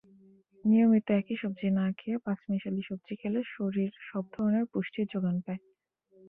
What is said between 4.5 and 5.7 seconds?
পুষ্টির জোগান পায়।